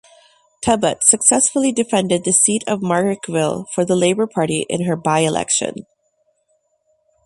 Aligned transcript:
Tebbutt 0.63 1.03
successfully 1.03 1.71
defended 1.71 2.23
the 2.23 2.31
seat 2.33 2.63
of 2.65 2.79
Marrickville 2.79 3.67
for 3.69 3.85
the 3.85 3.95
Labor 3.95 4.25
Party 4.25 4.65
in 4.67 4.85
her 4.85 4.95
by-election. 4.95 5.85